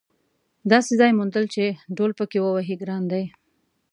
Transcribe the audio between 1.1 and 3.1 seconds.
موندل چې ډهل پکې ووهې ګران